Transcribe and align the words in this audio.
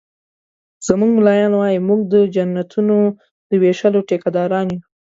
زموږ 0.87 1.11
ملایان 1.17 1.53
وایي 1.55 1.79
مونږ 1.87 2.01
د 2.13 2.15
جنتونو 2.35 2.97
د 3.49 3.51
ویشلو 3.61 3.99
ټيکه 4.09 4.29
داران 4.35 4.67
یو 4.73 4.81